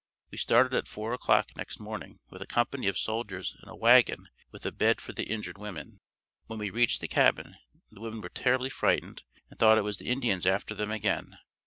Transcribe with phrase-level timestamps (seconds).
[0.31, 4.29] We started at four o'clock next morning, with a company of soldiers and a wagon
[4.49, 5.99] with a bed for the injured women.
[6.47, 7.57] When we reached the cabin
[7.91, 11.37] the women were terribly frightened and thought it was the Indians after them again.